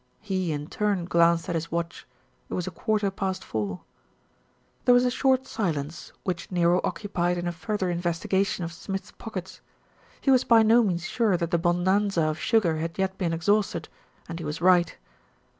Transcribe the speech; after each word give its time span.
He 0.21 0.51
in 0.51 0.65
turn 0.65 1.05
glanced 1.05 1.47
at 1.47 1.53
his 1.53 1.71
watch. 1.71 2.07
It 2.49 2.55
was 2.55 2.65
a 2.65 2.71
quarter 2.71 3.11
past 3.11 3.43
four. 3.43 3.81
There 4.85 4.95
was 4.95 5.05
a 5.05 5.11
short 5.11 5.45
silence, 5.45 6.11
which 6.23 6.49
Nero 6.51 6.81
occupied 6.83 7.37
in 7.37 7.45
a 7.47 7.51
further 7.51 7.87
investigation 7.91 8.63
of 8.65 8.73
Smith's 8.73 9.11
pockets. 9.11 9.61
He 10.19 10.31
was 10.31 10.43
by 10.43 10.63
no 10.63 10.81
means 10.81 11.05
sure 11.05 11.37
that 11.37 11.51
the 11.51 11.59
bonanza 11.59 12.23
of 12.23 12.39
sugar 12.39 12.77
had 12.77 12.97
yet 12.97 13.15
been 13.19 13.31
exhausted, 13.31 13.89
and 14.27 14.39
he 14.39 14.43
was 14.43 14.59
right. 14.59 14.97